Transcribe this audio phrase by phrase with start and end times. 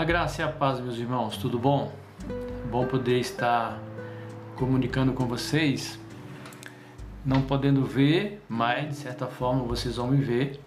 [0.00, 1.92] A graça e a paz, meus irmãos, tudo bom?
[2.70, 3.78] Bom poder estar
[4.56, 6.00] comunicando com vocês,
[7.22, 10.58] não podendo ver, mas de certa forma vocês vão me ver.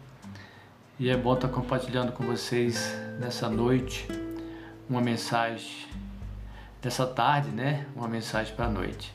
[0.99, 4.07] E é bom estar compartilhando com vocês nessa noite
[4.87, 5.87] uma mensagem
[6.79, 7.87] dessa tarde, né?
[7.95, 9.11] Uma mensagem para a noite.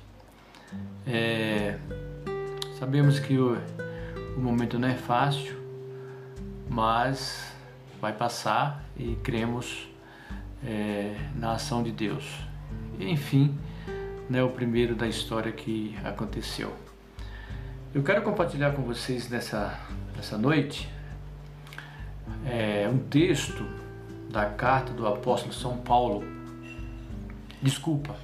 [1.07, 1.79] É,
[2.77, 3.57] sabemos que o,
[4.37, 5.57] o momento não é fácil,
[6.69, 7.53] mas
[8.01, 9.88] vai passar e cremos
[10.65, 12.25] é, na ação de Deus.
[12.99, 13.57] enfim,
[14.29, 16.75] né, o primeiro da história que aconteceu.
[17.95, 19.79] Eu quero compartilhar com vocês nessa,
[20.15, 20.89] nessa noite
[22.45, 23.65] é, um texto
[24.31, 26.23] da carta do apóstolo São Paulo,
[27.63, 28.15] desculpa,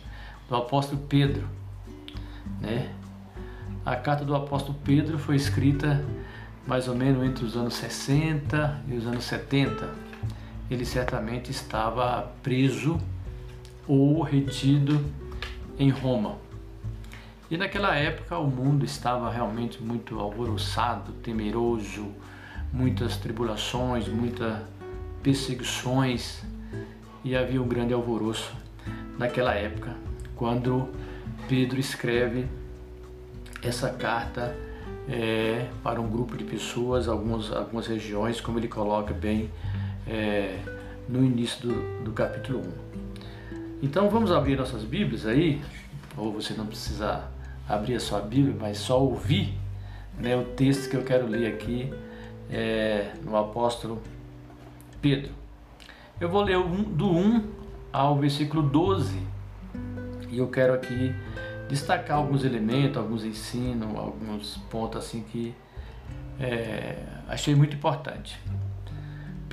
[0.48, 1.48] do apóstolo Pedro.
[2.60, 2.90] Né?
[3.86, 6.04] A carta do apóstolo Pedro foi escrita
[6.66, 10.03] mais ou menos entre os anos 60 e os anos 70
[10.70, 12.98] ele certamente estava preso
[13.86, 15.04] ou retido
[15.78, 16.36] em Roma.
[17.50, 22.08] E naquela época o mundo estava realmente muito alvoroçado, temeroso,
[22.72, 24.58] muitas tribulações, muitas
[25.22, 26.42] perseguições
[27.22, 28.54] e havia um grande alvoroço
[29.18, 29.94] naquela época,
[30.34, 30.88] quando
[31.48, 32.46] Pedro escreve
[33.62, 34.54] essa carta
[35.08, 39.50] é, para um grupo de pessoas, algumas, algumas regiões, como ele coloca bem
[40.06, 40.58] é,
[41.08, 42.84] no início do, do capítulo 1.
[43.82, 45.60] Então vamos abrir nossas Bíblias aí,
[46.16, 47.28] ou você não precisa
[47.68, 49.54] abrir a sua Bíblia, mas só ouvir
[50.18, 51.92] né, o texto que eu quero ler aqui
[52.50, 54.02] é, no apóstolo
[55.00, 55.32] Pedro.
[56.20, 57.50] Eu vou ler do 1
[57.92, 59.18] ao versículo 12
[60.30, 61.14] e eu quero aqui
[61.68, 65.54] destacar alguns elementos, alguns ensinos, alguns pontos assim que
[66.38, 66.96] é,
[67.28, 68.38] achei muito importante.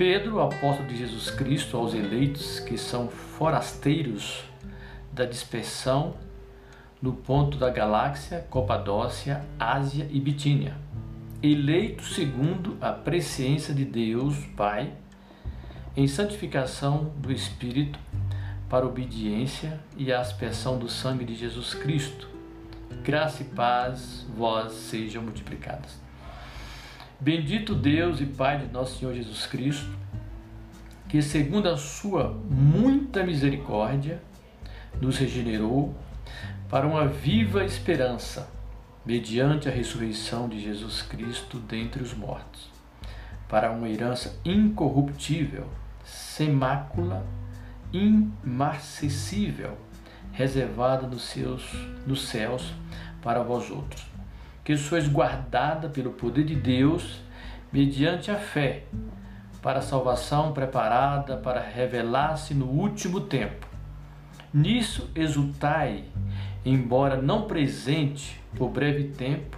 [0.04, 4.42] Pedro, apóstolo de Jesus Cristo, aos eleitos que são forasteiros
[5.12, 6.16] da dispersão
[7.00, 10.76] no ponto da galáxia, Copadócia, Ásia e Bitínia,
[11.40, 14.92] eleitos segundo a presciência de Deus Pai,
[15.96, 17.96] em santificação do Espírito,
[18.68, 22.28] para obediência e a aspersão do sangue de Jesus Cristo.
[23.04, 26.01] Graça e paz vós sejam multiplicadas.
[27.22, 29.88] Bendito Deus e Pai de nosso Senhor Jesus Cristo,
[31.08, 34.20] que segundo a sua muita misericórdia
[35.00, 35.94] nos regenerou
[36.68, 38.50] para uma viva esperança,
[39.06, 42.68] mediante a ressurreição de Jesus Cristo dentre os mortos,
[43.48, 45.68] para uma herança incorruptível,
[46.04, 47.24] sem mácula,
[47.92, 49.78] imarcessível,
[50.32, 51.72] reservada nos seus
[52.04, 52.74] nos céus
[53.22, 54.11] para vós outros
[54.64, 57.20] que sois guardada pelo poder de Deus
[57.72, 58.84] mediante a fé,
[59.60, 63.66] para a salvação preparada para revelar-se no último tempo.
[64.52, 66.04] Nisso exultai,
[66.64, 69.56] embora não presente por breve tempo,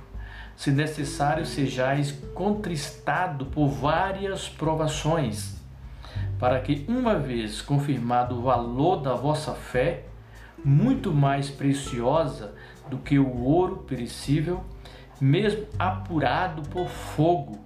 [0.55, 5.61] se necessário sejais contristado por várias provações,
[6.39, 10.05] para que, uma vez confirmado o valor da vossa fé,
[10.65, 12.55] muito mais preciosa
[12.89, 14.65] do que o ouro perecível,
[15.25, 17.59] mesmo apurado por fogo,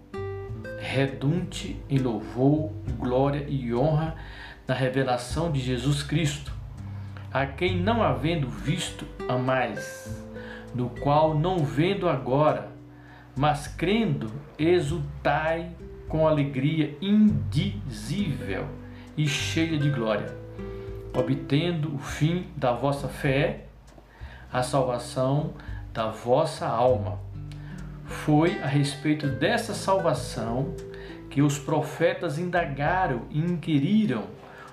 [0.79, 4.15] redunte em louvor, glória e honra
[4.65, 6.53] na revelação de Jesus Cristo,
[7.33, 10.25] a quem não havendo visto amais,
[10.73, 12.71] no qual não vendo agora,
[13.37, 15.73] mas crendo, exultai
[16.07, 18.69] com alegria indizível
[19.17, 20.33] e cheia de glória,
[21.13, 23.65] obtendo o fim da vossa fé,
[24.53, 25.55] a salvação
[25.93, 27.27] da vossa alma
[28.09, 30.75] foi a respeito dessa salvação
[31.31, 34.25] que os profetas indagaram e inquiriram,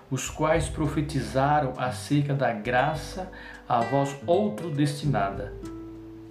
[0.09, 3.29] os quais profetizaram acerca da graça
[3.67, 5.53] a vós outro destinada,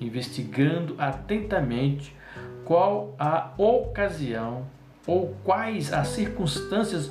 [0.00, 2.16] investigando atentamente
[2.64, 4.66] qual a ocasião
[5.06, 7.10] ou quais as circunstâncias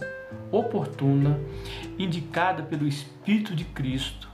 [0.52, 1.38] oportunas
[2.00, 4.28] indicada pelo Espírito de Cristo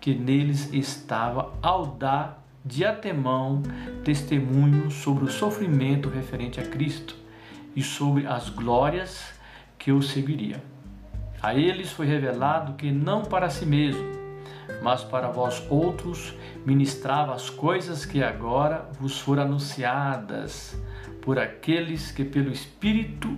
[0.00, 3.62] que neles estava ao dar de antemão
[4.02, 7.14] testemunho sobre o sofrimento referente a Cristo
[7.76, 9.34] e sobre as glórias
[9.78, 10.60] que o seguiriam.
[11.42, 14.02] A eles foi revelado que não para si mesmo,
[14.82, 16.34] mas para vós outros
[16.64, 20.80] ministrava as coisas que agora vos foram anunciadas
[21.20, 23.36] por aqueles que pelo Espírito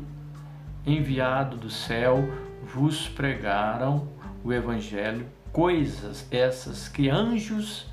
[0.87, 2.19] enviado do céu
[2.63, 4.09] vos pregaram
[4.45, 7.87] o evangelho, coisas essas que anjos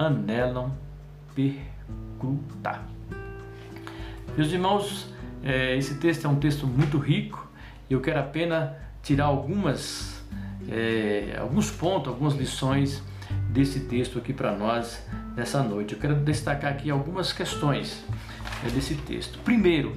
[0.00, 0.72] anelam
[1.34, 2.88] perguntar.
[4.34, 5.12] Meus irmãos,
[5.42, 7.46] é, esse texto é um texto muito rico
[7.88, 8.70] e eu quero apenas
[9.02, 10.24] tirar algumas,
[10.68, 13.02] é, alguns pontos, algumas lições
[13.50, 15.04] desse texto aqui para nós
[15.36, 15.92] nessa noite.
[15.92, 18.02] Eu quero destacar aqui algumas questões
[18.62, 19.38] né, desse texto.
[19.40, 19.94] Primeiro,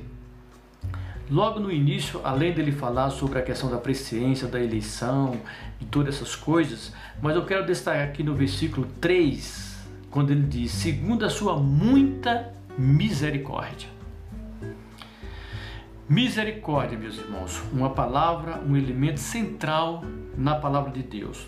[1.31, 5.39] logo no início, além dele falar sobre a questão da presciência, da eleição,
[5.79, 9.72] de todas essas coisas, mas eu quero destacar aqui no versículo 3,
[10.13, 13.89] quando ele diz: segundo a sua muita misericórdia.
[16.07, 20.03] Misericórdia, meus irmãos, uma palavra, um elemento central
[20.37, 21.47] na palavra de Deus.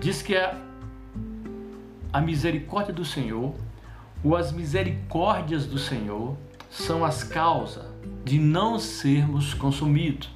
[0.00, 0.56] Diz que a,
[2.12, 3.52] a misericórdia do Senhor,
[4.22, 6.36] ou as misericórdias do Senhor,
[6.70, 7.84] são as causas
[8.24, 10.30] de não sermos consumidos.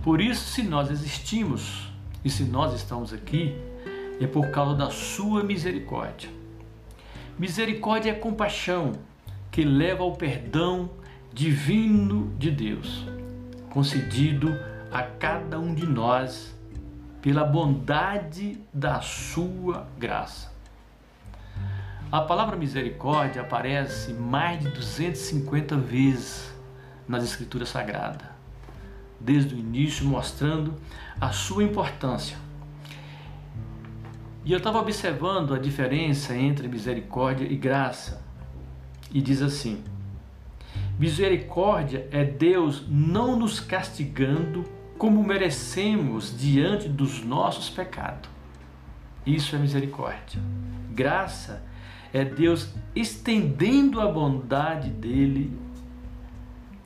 [0.00, 1.88] Por isso, se nós existimos
[2.24, 3.56] e se nós estamos aqui,
[4.20, 6.30] é por causa da Sua misericórdia.
[7.38, 8.92] Misericórdia é compaixão
[9.50, 10.90] que leva ao perdão
[11.32, 13.04] divino de Deus,
[13.70, 14.56] concedido
[14.92, 16.54] a cada um de nós
[17.20, 20.52] pela bondade da sua graça.
[22.12, 26.54] A palavra misericórdia aparece mais de 250 vezes
[27.08, 28.28] nas Escrituras Sagradas,
[29.18, 30.74] desde o início mostrando
[31.20, 32.43] a sua importância.
[34.44, 38.22] E eu estava observando a diferença entre misericórdia e graça,
[39.10, 39.82] e diz assim:
[40.98, 44.64] Misericórdia é Deus não nos castigando
[44.98, 48.28] como merecemos diante dos nossos pecados.
[49.26, 50.40] Isso é misericórdia.
[50.92, 51.62] Graça
[52.12, 55.58] é Deus estendendo a bondade dele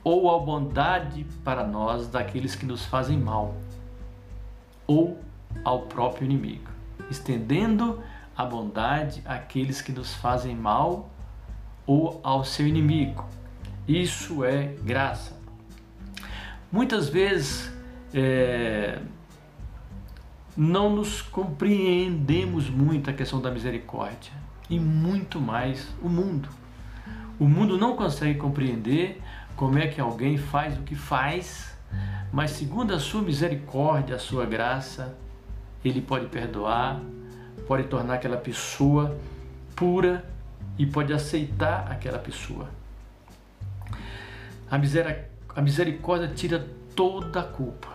[0.03, 3.55] ou a bondade para nós daqueles que nos fazem mal
[4.87, 5.19] ou
[5.63, 6.68] ao próprio inimigo.
[7.09, 8.01] Estendendo
[8.37, 11.09] a bondade àqueles que nos fazem mal
[11.85, 13.25] ou ao seu inimigo.
[13.87, 15.37] Isso é graça.
[16.71, 17.71] Muitas vezes
[18.13, 18.99] é,
[20.55, 24.31] não nos compreendemos muito a questão da misericórdia
[24.69, 26.49] e muito mais o mundo.
[27.39, 29.21] O mundo não consegue compreender
[29.55, 31.75] como é que alguém faz o que faz,
[32.31, 35.17] mas segundo a sua misericórdia, a sua graça,
[35.83, 37.01] ele pode perdoar,
[37.67, 39.17] pode tornar aquela pessoa
[39.75, 40.25] pura
[40.77, 42.69] e pode aceitar aquela pessoa.
[44.69, 44.77] A,
[45.55, 47.89] a misericórdia tira toda a culpa.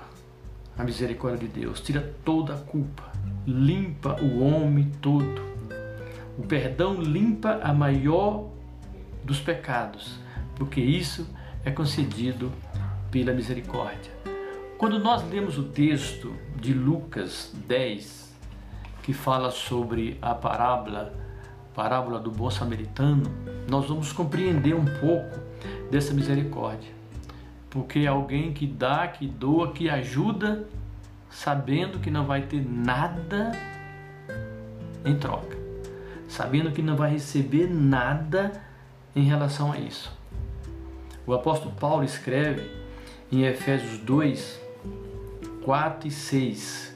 [0.76, 3.12] A misericórdia de Deus tira toda a culpa,
[3.46, 5.42] limpa o homem todo.
[6.36, 8.50] O perdão limpa a maior
[9.22, 10.19] dos pecados,
[10.56, 11.28] porque isso
[11.64, 12.50] é concedido
[13.10, 14.12] pela misericórdia.
[14.76, 16.34] Quando nós lemos o texto
[16.64, 18.34] de Lucas 10,
[19.02, 21.12] que fala sobre a parábola,
[21.75, 23.25] parábola do bom samaritano,
[23.69, 25.38] nós vamos compreender um pouco
[25.90, 26.90] dessa misericórdia.
[27.69, 30.66] Porque é alguém que dá, que doa, que ajuda,
[31.28, 33.52] sabendo que não vai ter nada
[35.05, 35.58] em troca,
[36.26, 38.52] sabendo que não vai receber nada
[39.14, 40.10] em relação a isso.
[41.26, 42.70] O apóstolo Paulo escreve
[43.31, 44.63] em Efésios 2,
[45.64, 46.94] 4 e 6,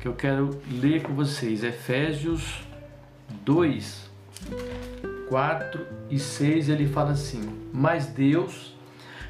[0.00, 1.62] que eu quero ler com vocês.
[1.62, 2.60] Efésios
[3.44, 4.10] 2,
[5.28, 8.76] 4 e 6 ele fala assim: Mas Deus,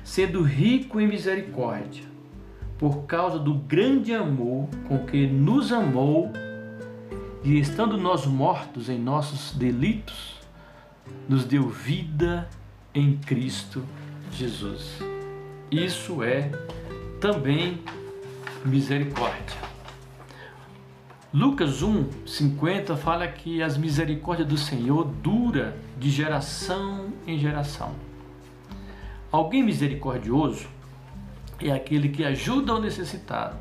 [0.02, 2.04] sendo rico em misericórdia,
[2.78, 6.32] por causa do grande amor com que nos amou,
[7.44, 10.40] e estando nós mortos em nossos delitos,
[11.28, 12.49] nos deu vida
[12.94, 13.85] em Cristo
[14.32, 14.99] Jesus.
[15.70, 16.50] Isso é
[17.20, 17.78] também
[18.64, 19.73] misericórdia.
[21.33, 27.95] Lucas 1, 50 fala que as misericórdias do Senhor dura de geração em geração.
[29.31, 30.66] Alguém misericordioso
[31.59, 33.57] é aquele que ajuda o necessitado,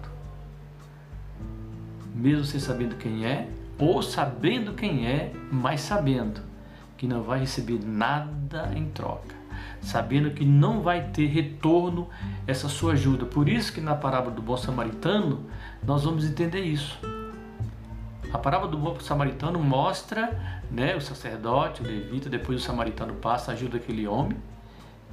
[2.13, 3.47] mesmo sem sabendo quem é,
[3.79, 6.41] ou sabendo quem é, mas sabendo
[6.97, 9.33] que não vai receber nada em troca,
[9.81, 12.07] sabendo que não vai ter retorno
[12.47, 13.25] essa sua ajuda.
[13.25, 15.45] Por isso que na parábola do bom samaritano
[15.83, 16.99] nós vamos entender isso
[18.33, 23.51] a parábola do bom samaritano mostra né, o sacerdote, o levita, depois o samaritano passa,
[23.51, 24.37] ajuda aquele homem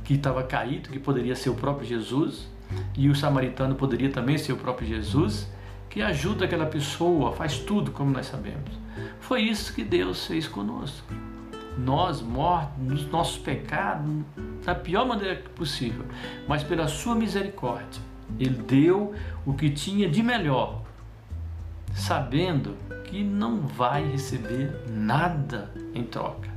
[0.04, 2.48] que estava caído, que poderia ser o próprio Jesus,
[2.96, 5.50] e o samaritano poderia também ser o próprio Jesus,
[5.90, 8.70] que ajuda aquela pessoa, faz tudo como nós sabemos.
[9.20, 11.12] Foi isso que Deus fez conosco.
[11.78, 14.11] Nós, mortos nos nossos pecados,
[14.64, 16.04] da pior maneira possível,
[16.47, 18.02] mas pela sua misericórdia,
[18.38, 19.14] Ele deu
[19.47, 20.82] o que tinha de melhor
[21.94, 26.49] sabendo que não vai receber nada em troca.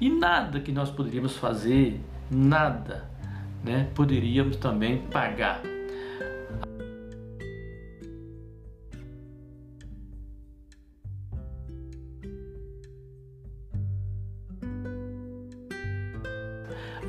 [0.00, 3.08] E nada que nós poderíamos fazer, nada,
[3.64, 5.60] né, poderíamos também pagar.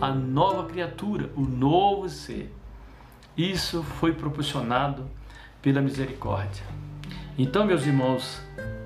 [0.03, 2.53] A nova criatura, o novo ser.
[3.37, 5.09] Isso foi proporcionado
[5.61, 6.65] pela misericórdia.
[7.37, 8.41] Então, meus irmãos,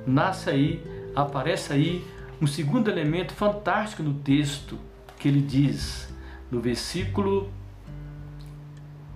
[0.06, 0.84] nasce aí,
[1.16, 2.06] aparece aí
[2.40, 4.78] um segundo elemento fantástico no texto
[5.18, 6.08] que ele diz
[6.52, 7.52] no versículo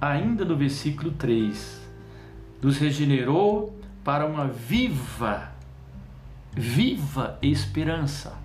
[0.01, 1.79] ainda no versículo 3,
[2.63, 5.51] nos regenerou para uma viva,
[6.51, 8.36] viva esperança.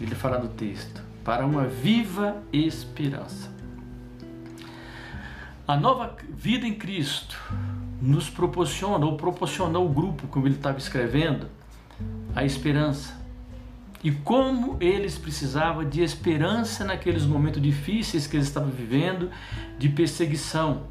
[0.00, 3.50] Ele fala no texto, para uma viva esperança.
[5.66, 7.38] A nova vida em Cristo
[8.00, 11.46] nos proporciona, ou proporcionou o grupo, como ele estava escrevendo,
[12.34, 13.20] a esperança.
[14.02, 19.30] E como eles precisavam de esperança naqueles momentos difíceis que eles estavam vivendo,
[19.78, 20.84] de perseguição.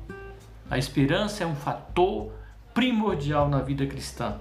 [0.70, 2.32] A esperança é um fator
[2.74, 4.38] primordial na vida cristã.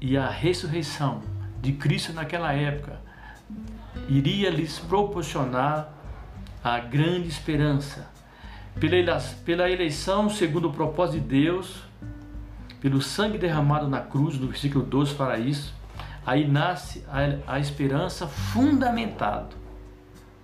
[0.00, 1.22] E a ressurreição
[1.62, 3.00] de Cristo naquela época
[4.08, 5.92] iria lhes proporcionar
[6.62, 8.10] a grande esperança.
[9.44, 11.82] Pela eleição segundo o propósito de Deus,
[12.80, 15.74] pelo sangue derramado na cruz, no versículo 12 fala isso,
[16.26, 19.56] Aí nasce a, a esperança fundamentado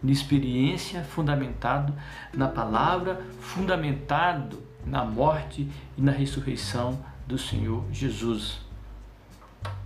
[0.02, 1.94] na experiência, fundamentado
[2.34, 8.60] na palavra, fundamentado na morte e na ressurreição do Senhor Jesus.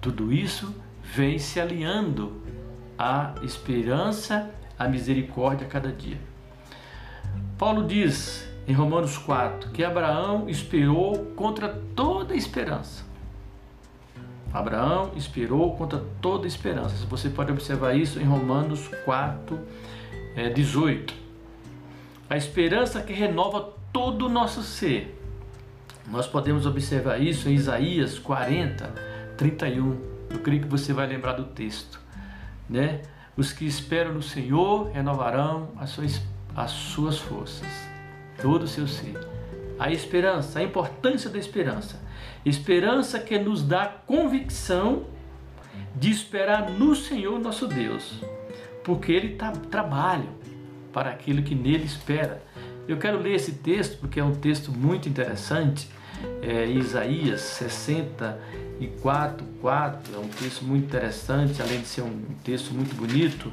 [0.01, 2.43] Tudo isso vem se alinhando
[2.99, 6.19] à esperança, à misericórdia a cada dia.
[7.59, 13.15] Paulo diz em Romanos 4 que Abraão esperou contra toda esperança
[14.55, 17.05] Abraão esperou contra toda esperança.
[17.07, 19.59] Você pode observar isso em Romanos 4,
[20.37, 21.13] é, 18.
[22.31, 25.21] A esperança que renova todo o nosso ser.
[26.09, 28.95] Nós podemos observar isso em Isaías 40,
[29.37, 29.99] 31.
[30.31, 32.04] Eu creio que você vai lembrar do texto.
[32.69, 33.03] Né?
[33.37, 36.23] Os que esperam no Senhor renovarão as suas,
[36.55, 37.69] as suas forças,
[38.41, 39.19] todo o seu ser.
[39.79, 42.01] A esperança, a importância da esperança.
[42.45, 45.05] Esperança que nos dá convicção
[45.97, 48.23] de esperar no Senhor nosso Deus,
[48.83, 50.29] porque Ele tá, trabalha
[50.93, 52.43] para aquilo que nele espera.
[52.87, 55.89] Eu quero ler esse texto porque é um texto muito interessante,
[56.43, 57.41] é, Isaías
[58.85, 63.53] 64, 4, é um texto muito interessante, além de ser um texto muito bonito,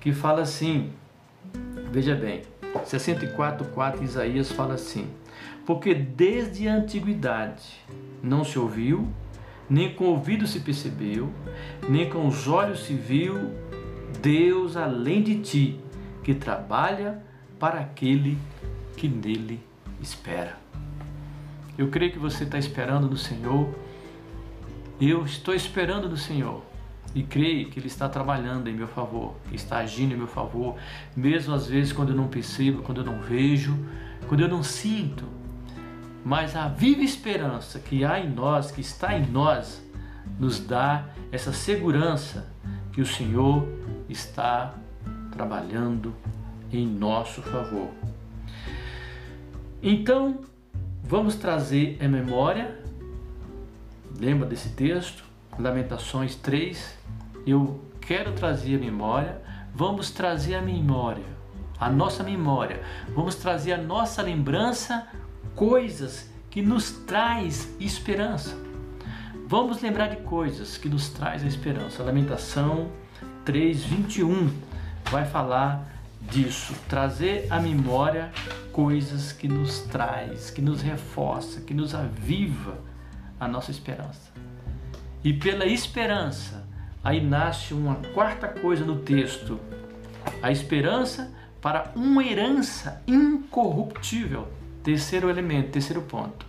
[0.00, 0.90] que fala assim,
[1.90, 2.42] veja bem,
[2.84, 5.08] 64, 4, Isaías fala assim,
[5.66, 7.80] porque desde a antiguidade
[8.22, 9.08] não se ouviu,
[9.68, 11.30] nem com o ouvido se percebeu,
[11.88, 13.52] nem com os olhos se viu
[14.20, 15.80] Deus além de ti,
[16.22, 17.22] que trabalha
[17.58, 18.38] para aquele
[18.96, 19.60] que nele
[20.00, 20.56] espera.
[21.76, 23.74] Eu creio que você está esperando no Senhor.
[25.06, 26.64] Eu estou esperando no Senhor
[27.14, 30.76] e creio que Ele está trabalhando em meu favor, está agindo em meu favor,
[31.14, 33.76] mesmo às vezes quando eu não percebo, quando eu não vejo,
[34.26, 35.26] quando eu não sinto,
[36.24, 39.84] mas a viva esperança que há em nós, que está em nós,
[40.40, 42.50] nos dá essa segurança
[42.90, 43.68] que o Senhor
[44.08, 44.72] está
[45.30, 46.14] trabalhando
[46.72, 47.90] em nosso favor.
[49.82, 50.40] Então,
[51.02, 52.82] vamos trazer a memória,
[54.18, 55.24] lembra desse texto,
[55.58, 56.98] Lamentações 3.
[57.46, 59.40] Eu quero trazer a memória,
[59.74, 61.24] vamos trazer a memória,
[61.78, 62.82] a nossa memória,
[63.14, 65.06] vamos trazer a nossa lembrança
[65.54, 68.56] coisas que nos traz esperança.
[69.46, 72.02] Vamos lembrar de coisas que nos traz a esperança.
[72.02, 72.90] Lamentação
[73.44, 74.50] 3:21
[75.10, 75.86] vai falar
[76.30, 78.32] disso, trazer à memória
[78.72, 82.78] coisas que nos traz, que nos reforça, que nos aviva
[83.44, 84.32] a nossa esperança.
[85.22, 86.66] E pela esperança,
[87.02, 89.60] aí nasce uma quarta coisa no texto:
[90.42, 94.48] a esperança para uma herança incorruptível.
[94.82, 96.44] Terceiro elemento, terceiro ponto.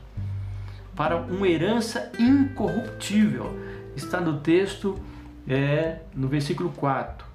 [0.95, 3.57] Para uma herança incorruptível.
[3.95, 4.99] Está no texto,
[5.47, 7.25] é, no versículo 4.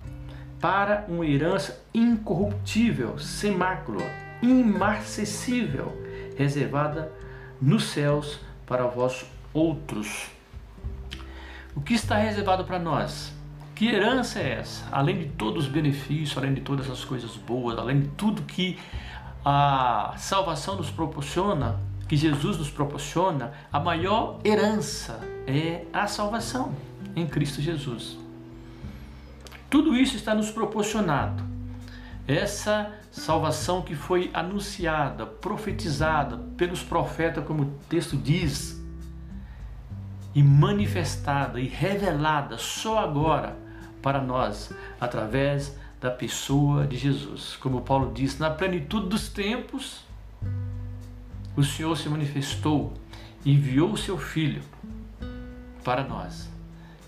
[0.61, 4.05] Para uma herança incorruptível, sem mácula,
[4.43, 5.91] imarcessível,
[6.37, 7.11] reservada
[7.61, 10.27] nos céus para vós outros.
[11.75, 13.33] O que está reservado para nós?
[13.75, 14.85] Que herança é essa?
[14.93, 18.79] Além de todos os benefícios, além de todas as coisas boas, além de tudo que
[19.45, 26.75] a salvação nos proporciona, que Jesus nos proporciona, a maior herança é a salvação
[27.17, 28.19] em Cristo Jesus.
[29.71, 31.43] Tudo isso está nos proporcionado.
[32.27, 38.80] Essa salvação que foi anunciada, profetizada pelos profetas, como o texto diz,
[40.35, 43.57] e manifestada e revelada só agora
[44.03, 47.57] para nós, através da pessoa de Jesus.
[47.57, 50.03] Como Paulo diz, na plenitude dos tempos,
[51.57, 52.95] o Senhor se manifestou
[53.45, 54.63] enviou o seu Filho
[55.85, 56.49] para nós.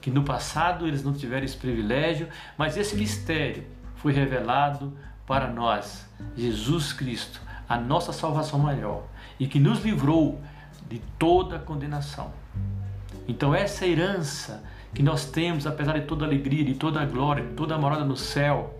[0.00, 3.64] Que no passado eles não tiveram esse privilégio, mas esse mistério
[3.97, 4.93] foi revelado
[5.26, 9.05] para nós, Jesus Cristo, a nossa salvação maior,
[9.38, 10.41] e que nos livrou
[10.88, 12.33] de toda condenação.
[13.26, 14.62] Então, essa herança
[14.95, 17.79] que nós temos, apesar de toda a alegria, de toda a glória, de toda a
[17.79, 18.79] morada no céu,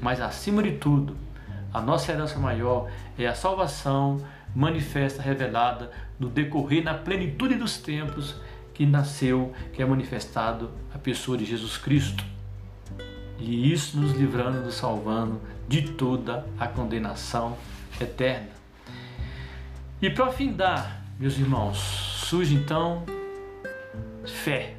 [0.00, 1.16] mas acima de tudo,
[1.72, 4.20] a nossa herança maior é a salvação
[4.54, 8.34] manifesta, revelada no decorrer, na plenitude dos tempos
[8.72, 12.24] que nasceu, que é manifestado a pessoa de Jesus Cristo.
[13.38, 17.56] E isso nos livrando, nos salvando de toda a condenação
[18.00, 18.48] eterna.
[20.00, 23.04] E para findar, meus irmãos, surge então
[24.32, 24.74] fé.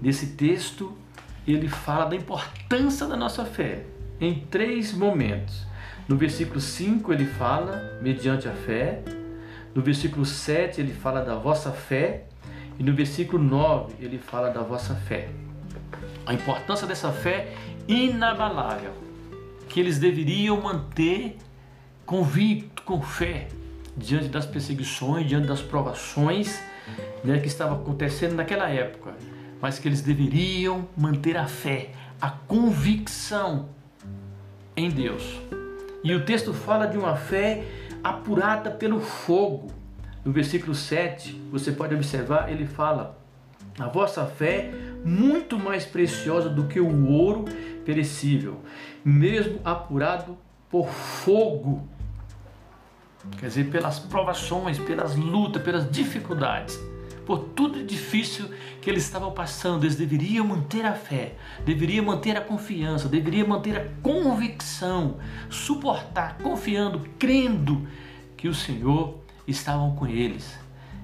[0.00, 0.96] Nesse texto,
[1.46, 3.84] ele fala da importância da nossa fé
[4.20, 5.66] em três momentos.
[6.08, 9.02] No versículo 5 ele fala mediante a fé.
[9.74, 12.24] No versículo 7 ele fala da vossa fé.
[12.78, 15.28] E no versículo 9 ele fala da vossa fé.
[16.26, 17.52] A importância dessa fé
[17.88, 18.92] inabalável,
[19.68, 21.36] que eles deveriam manter
[22.06, 23.48] convicto, com fé,
[23.96, 26.60] diante das perseguições, diante das provações
[27.24, 29.14] né, que estavam acontecendo naquela época,
[29.60, 33.68] mas que eles deveriam manter a fé, a convicção
[34.76, 35.38] em Deus.
[36.02, 37.64] E o texto fala de uma fé
[38.02, 39.70] apurada pelo fogo.
[40.24, 43.18] No versículo 7, você pode observar, ele fala:
[43.78, 44.70] A vossa fé
[45.04, 47.44] muito mais preciosa do que o ouro
[47.84, 48.60] perecível,
[49.04, 50.36] mesmo apurado
[50.70, 51.86] por fogo.
[53.38, 56.80] Quer dizer, pelas provações, pelas lutas, pelas dificuldades
[57.30, 58.50] por tudo difícil
[58.82, 63.76] que eles estavam passando, eles deveriam manter a fé, deveriam manter a confiança, deveriam manter
[63.76, 67.86] a convicção, suportar, confiando, crendo
[68.36, 70.58] que o Senhor estava com eles,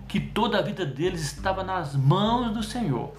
[0.09, 3.13] que toda a vida deles estava nas mãos do Senhor,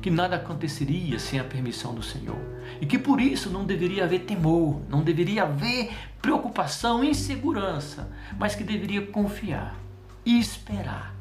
[0.00, 2.38] que nada aconteceria sem a permissão do Senhor
[2.80, 8.64] e que por isso não deveria haver temor, não deveria haver preocupação, insegurança, mas que
[8.64, 9.76] deveria confiar
[10.24, 11.19] e esperar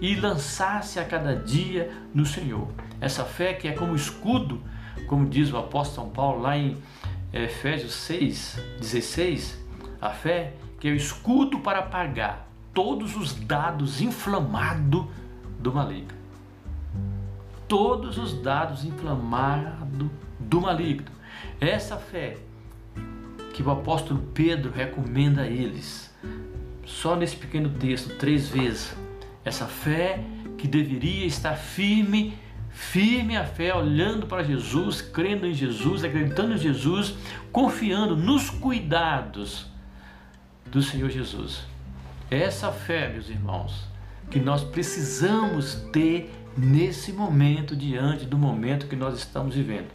[0.00, 2.68] e lançar-se a cada dia no Senhor.
[3.00, 4.62] Essa fé que é como escudo,
[5.06, 6.76] como diz o apóstolo Paulo lá em
[7.32, 9.58] Efésios 6, 16,
[10.00, 15.06] a fé que é o escudo para apagar todos os dados inflamados
[15.58, 16.18] do maligno.
[17.66, 21.06] Todos os dados inflamados do maligno.
[21.60, 22.36] Essa fé
[23.54, 26.12] que o apóstolo Pedro recomenda a eles,
[26.84, 28.94] só nesse pequeno texto, três vezes,
[29.44, 30.20] essa fé
[30.56, 32.36] que deveria estar firme,
[32.70, 37.14] firme a fé, olhando para Jesus, crendo em Jesus, acreditando em Jesus,
[37.52, 39.66] confiando nos cuidados
[40.66, 41.64] do Senhor Jesus.
[42.30, 43.86] Essa fé, meus irmãos,
[44.30, 49.88] que nós precisamos ter nesse momento, diante do momento que nós estamos vivendo.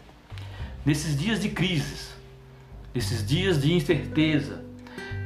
[0.86, 2.14] Nesses dias de crises,
[2.94, 4.64] nesses dias de incerteza,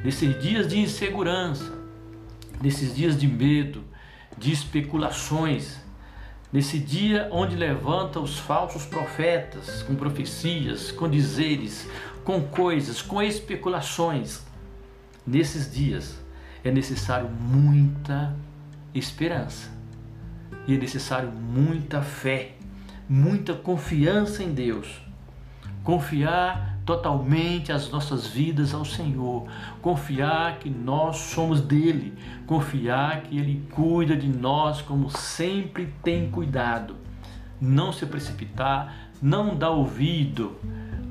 [0.04, 1.74] nesses dias de insegurança,
[2.62, 3.84] nesses dias de medo,
[4.38, 5.78] de especulações.
[6.52, 11.90] Nesse dia onde levanta os falsos profetas com profecias, com dizeres,
[12.24, 14.42] com coisas, com especulações.
[15.26, 16.20] Nesses dias
[16.64, 18.36] é necessário muita
[18.94, 19.72] esperança
[20.68, 22.54] e é necessário muita fé,
[23.10, 25.02] muita confiança em Deus.
[25.84, 29.48] Confiar totalmente as nossas vidas ao Senhor,
[29.82, 32.14] confiar que nós somos dele,
[32.46, 36.96] confiar que ele cuida de nós como sempre tem cuidado.
[37.60, 40.58] Não se precipitar, não dar ouvido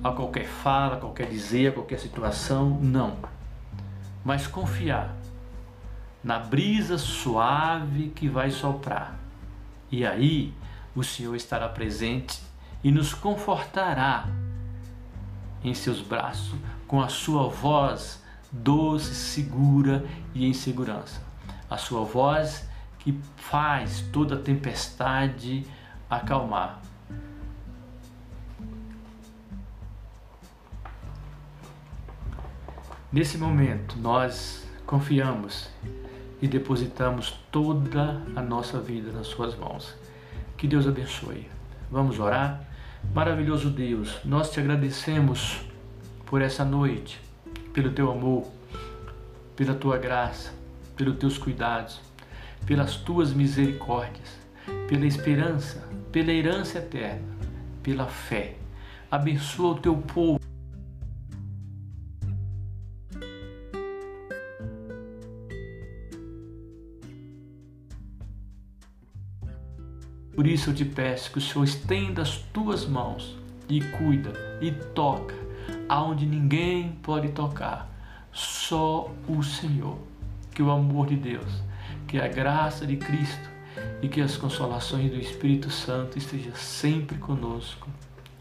[0.04, 3.16] a qualquer fala, a qualquer dizer, a qualquer situação, não.
[4.24, 5.16] Mas confiar
[6.22, 9.18] na brisa suave que vai soprar.
[9.90, 10.52] E aí
[10.94, 12.40] o Senhor estará presente
[12.84, 14.26] e nos confortará
[15.64, 16.54] em seus braços,
[16.86, 18.22] com a sua voz
[18.52, 21.22] doce, segura e em segurança.
[21.70, 25.66] A sua voz que faz toda tempestade
[26.08, 26.80] acalmar.
[33.10, 35.68] Nesse momento, nós confiamos
[36.40, 39.94] e depositamos toda a nossa vida nas Suas mãos.
[40.56, 41.48] Que Deus abençoe.
[41.90, 42.64] Vamos orar?
[43.14, 45.60] Maravilhoso Deus, nós te agradecemos
[46.24, 47.20] por essa noite,
[47.74, 48.46] pelo teu amor,
[49.54, 50.52] pela tua graça,
[50.96, 52.00] pelos teus cuidados,
[52.64, 54.38] pelas tuas misericórdias,
[54.88, 57.28] pela esperança, pela herança eterna,
[57.82, 58.56] pela fé.
[59.10, 60.40] abençoa o teu povo.
[70.34, 73.36] Por isso eu te peço que o Senhor estenda as tuas mãos
[73.68, 75.34] e cuida e toca
[75.88, 77.90] aonde ninguém pode tocar,
[78.32, 79.98] só o Senhor.
[80.54, 81.62] Que o amor de Deus,
[82.06, 83.50] que a graça de Cristo
[84.02, 87.88] e que as consolações do Espírito Santo estejam sempre conosco.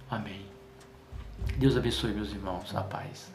[0.10, 0.42] Amém.
[1.58, 2.76] Deus abençoe meus irmãos.
[2.76, 3.32] A paz.